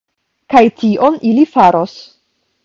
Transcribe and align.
Kaj 0.53 0.61
tion 0.79 1.19
ili 1.33 1.45
faros. 1.53 1.95